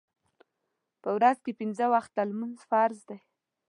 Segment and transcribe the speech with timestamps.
[1.01, 3.19] په ورځ کې پنځه وخته لمونځ فرض دی